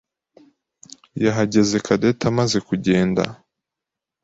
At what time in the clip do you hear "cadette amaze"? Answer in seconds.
1.85-2.57